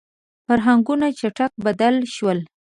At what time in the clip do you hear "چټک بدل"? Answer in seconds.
1.19-1.95